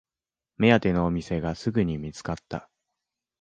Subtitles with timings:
[0.57, 2.71] 目当てのお店がすぐに見つかった